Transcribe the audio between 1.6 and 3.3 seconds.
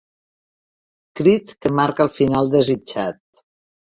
que marca el final desitjat.